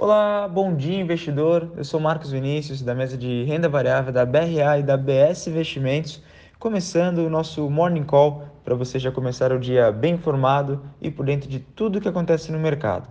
[0.00, 1.72] Olá, bom dia investidor.
[1.76, 6.22] Eu sou Marcos Vinícius, da mesa de renda variável da BRA e da BS Investimentos,
[6.56, 11.26] começando o nosso Morning Call para você já começar o dia bem informado e por
[11.26, 13.08] dentro de tudo o que acontece no mercado.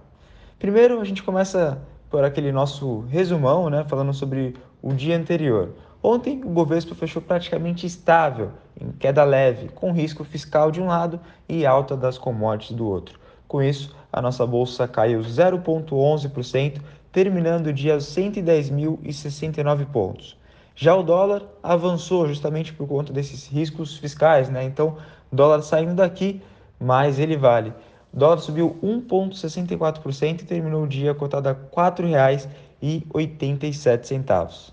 [0.57, 1.77] Primeiro, a gente começa
[2.09, 5.73] por aquele nosso resumão, né, falando sobre o dia anterior.
[6.01, 11.19] Ontem, o Bovespa fechou praticamente estável, em queda leve, com risco fiscal de um lado
[11.49, 13.19] e alta das commodities do outro.
[13.45, 16.81] Com isso, a nossa bolsa caiu 0,11%,
[17.11, 20.37] terminando o dia aos 110.069 pontos.
[20.75, 24.63] Já o dólar avançou justamente por conta desses riscos fiscais, né?
[24.63, 24.97] Então,
[25.31, 26.41] dólar saindo daqui,
[26.79, 27.73] mais ele vale.
[28.13, 34.71] O dólar subiu 1,64% e terminou o dia cotado a R$ 4,87.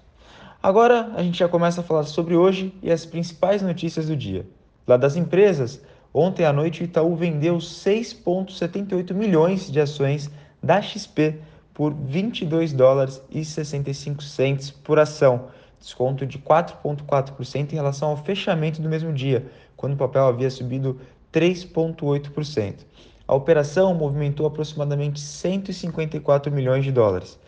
[0.63, 4.47] Agora a gente já começa a falar sobre hoje e as principais notícias do dia.
[4.87, 5.83] Lá das empresas,
[6.15, 10.31] ontem à noite o Itaú vendeu 6,78 milhões de ações
[10.63, 11.41] da XP
[11.75, 15.49] por 22 dólares e 65 centes por ação,
[15.81, 21.01] desconto de 4,4% em relação ao fechamento do mesmo dia, quando o papel havia subido
[21.33, 22.77] 3,8%.
[23.27, 27.39] A operação movimentou aproximadamente 154 milhões de dólares.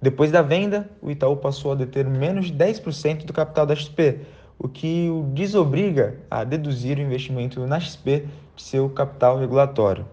[0.00, 4.20] Depois da venda, o Itaú passou a deter menos de 10% do capital da XP,
[4.58, 10.06] o que o desobriga a deduzir o investimento na XP de seu capital regulatório.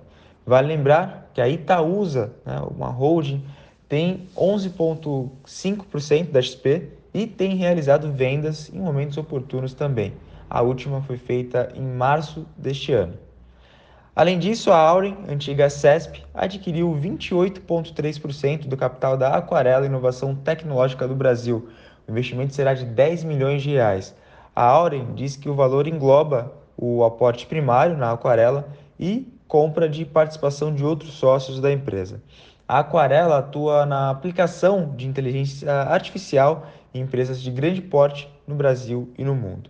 [0.45, 3.43] Vale lembrar que a Itaúsa, né, uma holding,
[3.87, 10.13] tem 11,5% da XP e tem realizado vendas em momentos oportunos também.
[10.49, 13.13] A última foi feita em março deste ano.
[14.13, 21.15] Além disso, a Auren, antiga CESP, adquiriu 28,3% do capital da Aquarela Inovação Tecnológica do
[21.15, 21.69] Brasil.
[22.05, 24.13] O investimento será de 10 milhões de reais.
[24.61, 30.05] A Auren diz que o valor engloba o aporte primário na Aquarela e compra de
[30.05, 32.21] participação de outros sócios da empresa.
[32.67, 39.11] A Aquarela atua na aplicação de inteligência artificial em empresas de grande porte no Brasil
[39.17, 39.67] e no mundo.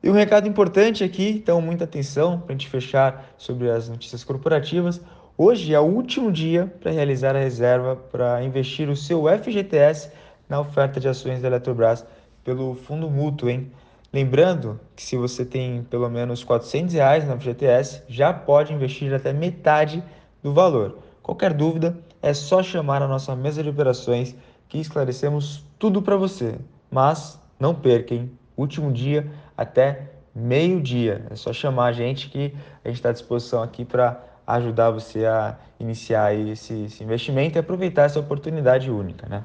[0.00, 4.22] E um recado importante aqui, então muita atenção para a gente fechar sobre as notícias
[4.22, 5.00] corporativas.
[5.36, 10.12] Hoje é o último dia para realizar a reserva para investir o seu FGTS
[10.48, 12.06] na oferta de ações da Eletrobras
[12.44, 13.68] pelo Fundo Mútuo, hein?
[14.16, 19.30] Lembrando que se você tem pelo menos 400 reais na FGTS, já pode investir até
[19.30, 20.02] metade
[20.42, 21.00] do valor.
[21.22, 24.34] Qualquer dúvida, é só chamar a nossa mesa de operações
[24.70, 26.58] que esclarecemos tudo para você.
[26.90, 28.30] Mas não perca, hein?
[28.56, 31.26] Último dia até meio-dia.
[31.28, 35.26] É só chamar a gente que a gente está à disposição aqui para ajudar você
[35.26, 39.28] a iniciar esse, esse, investimento e aproveitar essa oportunidade única.
[39.28, 39.42] Né?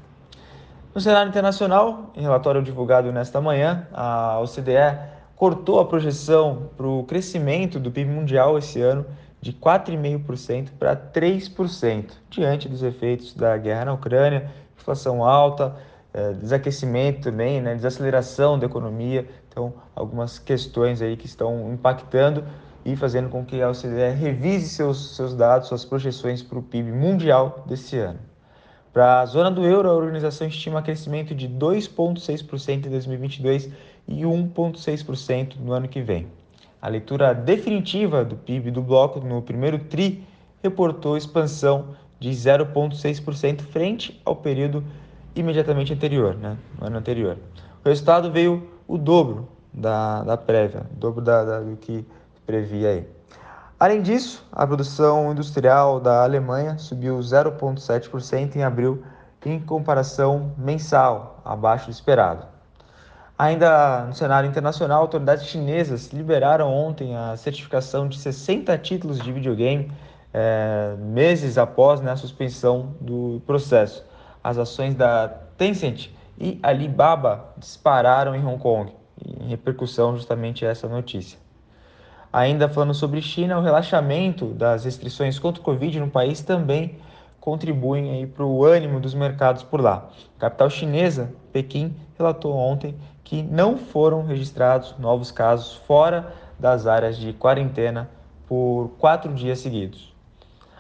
[0.94, 5.00] No cenário internacional, em relatório divulgado nesta manhã, a OCDE
[5.38, 9.06] cortou a projeção para o crescimento do PIB mundial esse ano
[9.40, 15.78] de 4,5% para 3%, diante dos efeitos da guerra na Ucrânia, inflação alta,
[16.14, 22.44] é, desaquecimento também, né, desaceleração da economia, então algumas questões aí que estão impactando
[22.84, 26.92] e fazendo com que a OCDE revise seus, seus dados, suas projeções para o PIB
[26.92, 28.31] mundial desse ano.
[28.94, 33.70] Para a zona do euro, a organização estima crescimento de 2,6% em 2022
[34.06, 36.28] e 1,6% no ano que vem.
[36.82, 40.24] A leitura definitiva do PIB do bloco no primeiro TRI
[40.62, 44.84] reportou expansão de 0,6% frente ao período
[45.36, 47.38] imediatamente anterior, né, no ano anterior.
[47.84, 52.06] O resultado veio o dobro da, da prévia, o dobro da, da, do que
[52.46, 53.21] previa aí.
[53.82, 59.04] Além disso, a produção industrial da Alemanha subiu 0,7% em abril
[59.44, 62.46] em comparação mensal, abaixo do esperado.
[63.36, 69.92] Ainda no cenário internacional, autoridades chinesas liberaram ontem a certificação de 60 títulos de videogame
[70.32, 74.06] é, meses após né, a suspensão do processo
[74.44, 75.28] as ações da
[75.58, 76.10] Tencent
[76.40, 78.94] e Alibaba dispararam em Hong Kong,
[79.40, 81.40] em repercussão justamente a essa notícia.
[82.34, 86.96] Ainda falando sobre China, o relaxamento das restrições contra o Covid no país também
[87.42, 90.10] contribuem para o ânimo dos mercados por lá.
[90.38, 97.18] A capital chinesa, Pequim, relatou ontem que não foram registrados novos casos fora das áreas
[97.18, 98.10] de quarentena
[98.48, 100.14] por quatro dias seguidos.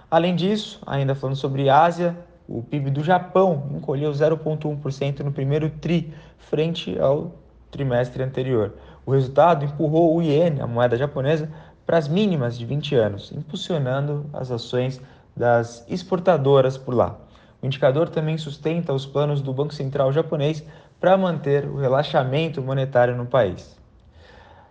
[0.09, 2.15] Além disso, ainda falando sobre Ásia,
[2.47, 7.31] o PIB do Japão encolheu 0,1% no primeiro TRI, frente ao
[7.71, 8.73] trimestre anterior.
[9.05, 11.49] O resultado empurrou o iene, a moeda japonesa,
[11.85, 15.01] para as mínimas de 20 anos, impulsionando as ações
[15.35, 17.17] das exportadoras por lá.
[17.61, 20.63] O indicador também sustenta os planos do Banco Central japonês
[20.99, 23.77] para manter o relaxamento monetário no país.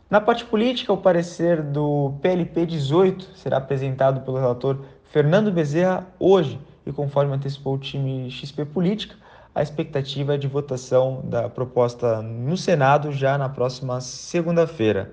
[0.09, 6.61] Na parte política, o parecer do PLP 18 será apresentado pelo relator Fernando Bezerra hoje
[6.85, 9.15] e conforme antecipou o time XP Política,
[9.61, 15.13] a expectativa é de votação da proposta no Senado já na próxima segunda-feira.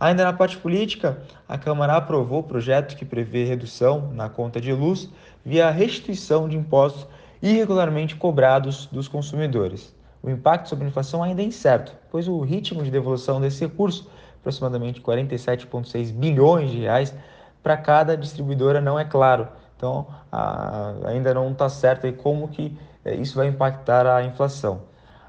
[0.00, 4.72] Ainda na parte política, a Câmara aprovou o projeto que prevê redução na conta de
[4.72, 5.10] luz
[5.44, 7.06] via restituição de impostos
[7.42, 9.94] irregularmente cobrados dos consumidores.
[10.22, 14.10] O impacto sobre a inflação ainda é incerto, pois o ritmo de devolução desse recurso,
[14.40, 17.14] aproximadamente 47,6 bilhões de reais,
[17.62, 19.48] para cada distribuidora não é claro.
[19.82, 24.82] Então, a, ainda não está certo aí como que é, isso vai impactar a inflação.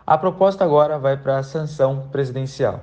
[0.05, 2.81] A proposta agora vai para a sanção presidencial.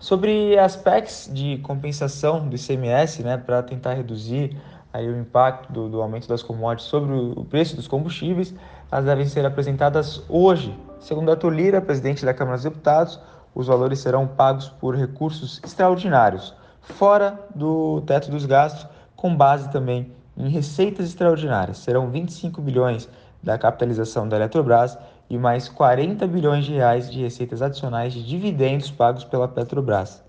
[0.00, 4.60] Sobre aspectos de compensação do ICMS, né, para tentar reduzir
[4.92, 8.52] aí o impacto do, do, aumento das commodities sobre o preço dos combustíveis,
[8.90, 10.76] elas devem ser apresentadas hoje.
[10.98, 13.20] Segundo a Tolira, presidente da Câmara dos Deputados,
[13.54, 18.84] os valores serão pagos por recursos extraordinários, fora do teto dos gastos,
[19.14, 21.78] com base também em receitas extraordinárias.
[21.78, 23.08] Serão 25 bilhões
[23.42, 24.96] da capitalização da Eletrobras
[25.28, 30.22] e mais 40 bilhões de reais de receitas adicionais de dividendos pagos pela Petrobras.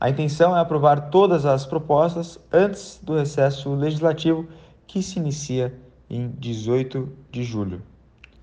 [0.00, 4.46] A intenção é aprovar todas as propostas antes do recesso legislativo
[4.86, 5.74] que se inicia
[6.10, 7.82] em 18 de julho.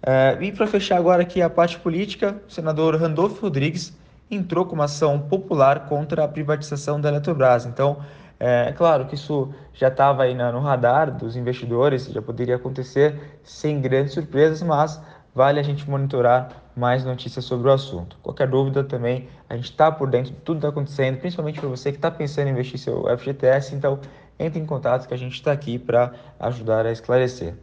[0.01, 3.95] É, e para fechar agora aqui a parte política, o senador Randolfo Rodrigues
[4.29, 7.65] entrou com uma ação popular contra a privatização da Eletrobras.
[7.65, 7.97] Então,
[8.43, 13.79] é, claro que isso já estava aí no radar dos investidores, já poderia acontecer sem
[13.79, 14.99] grandes surpresas, mas
[15.35, 18.17] vale a gente monitorar mais notícias sobre o assunto.
[18.23, 21.69] Qualquer dúvida também, a gente está por dentro de tudo que está acontecendo, principalmente para
[21.69, 23.99] você que está pensando em investir seu FGTS, então
[24.39, 27.53] entre em contato que a gente está aqui para ajudar a esclarecer.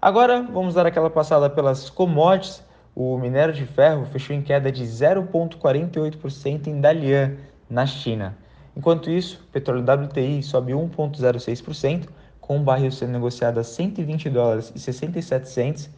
[0.00, 2.64] Agora vamos dar aquela passada pelas commodities.
[2.94, 7.36] O minério de ferro fechou em queda de 0,48% em Dalian,
[7.68, 8.34] na China.
[8.78, 12.06] Enquanto isso, o petróleo WTI sobe 1,06%,
[12.40, 15.90] com o barril sendo negociado a 120 dólares e 67 centes,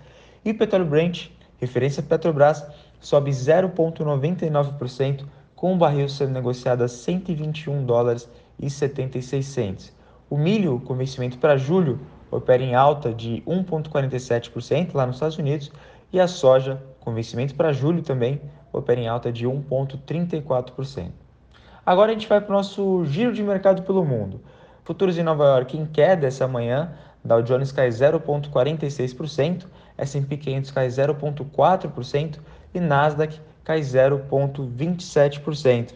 [0.42, 1.28] e o petróleo Brent,
[1.58, 2.66] referência Petrobras,
[2.98, 8.26] sobe 0,99%, com o barril sendo negociado a 121 dólares
[8.58, 9.94] e 76 centes.
[10.30, 12.00] O milho, com vencimento para julho,
[12.30, 15.70] opera em alta de 1,47% lá nos Estados Unidos
[16.10, 18.40] e a soja, com vencimento para julho também,
[18.72, 21.10] opera em alta de 1,34%.
[21.84, 24.40] Agora a gente vai para o nosso giro de mercado pelo mundo.
[24.84, 26.92] Futuros em Nova York em queda essa manhã,
[27.24, 29.64] Dow Jones cai 0,46%,
[29.96, 32.38] S&P 500 cai 0,4%
[32.74, 35.94] e Nasdaq cai 0,27%.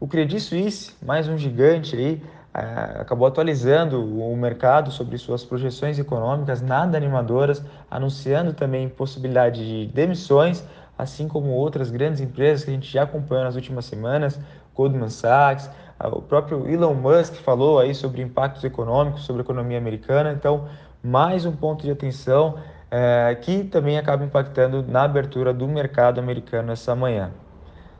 [0.00, 2.22] O Credit Suisse, mais um gigante aí,
[2.54, 9.86] é, acabou atualizando o mercado sobre suas projeções econômicas nada animadoras, anunciando também possibilidade de
[9.92, 10.62] demissões,
[10.98, 14.38] assim como outras grandes empresas que a gente já acompanhou nas últimas semanas,
[14.74, 15.68] Goldman Sachs,
[16.10, 20.66] o próprio Elon Musk falou aí sobre impactos econômicos sobre a economia americana, então
[21.02, 22.56] mais um ponto de atenção
[22.90, 27.30] é, que também acaba impactando na abertura do mercado americano essa manhã.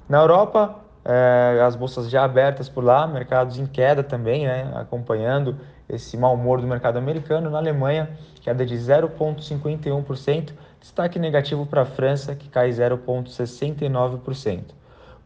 [0.09, 5.57] Na Europa, é, as bolsas já abertas por lá, mercados em queda também, né, acompanhando
[5.89, 7.51] esse mau humor do mercado americano.
[7.51, 8.11] Na Alemanha,
[8.41, 14.82] queda de 0,51%, destaque negativo para a França, que cai 0,69%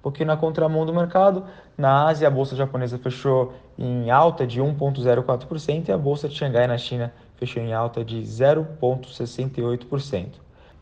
[0.07, 1.43] pouquinho na contramão do mercado.
[1.77, 6.69] Na Ásia, a bolsa japonesa fechou em alta de 1,04% e a bolsa de Xangai,
[6.69, 10.29] na China, fechou em alta de 0,68%.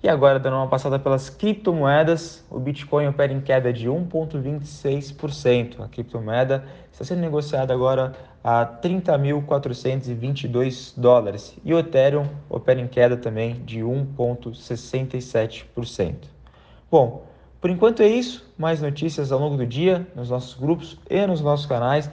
[0.03, 5.81] E agora, dando uma passada pelas criptomoedas, o Bitcoin opera em queda de 1,26%.
[5.81, 6.63] A criptomoeda
[6.93, 8.13] está sendo negociada agora
[8.45, 11.57] a 30.422 dólares.
[11.65, 16.15] E o Ethereum opera em queda também de 1,67%.
[16.91, 17.33] Bom,
[17.65, 18.45] por enquanto é isso.
[18.59, 22.11] Mais notícias ao longo do dia, nos nossos grupos e nos nossos canais.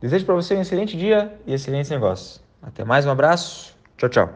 [0.00, 2.42] Desejo para você um excelente dia e excelentes negócios.
[2.60, 3.76] Até mais, um abraço.
[3.96, 4.30] Tchau, tchau.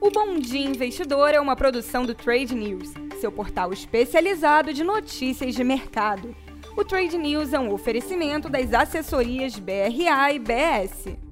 [0.00, 5.54] O Bom Dia Investidor é uma produção do Trade News, seu portal especializado de notícias
[5.54, 6.34] de mercado.
[6.76, 11.23] O Trade News é um oferecimento das assessorias BRA e BS.